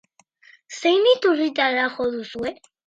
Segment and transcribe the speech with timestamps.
[0.79, 2.59] Zein iturritara jo duzue?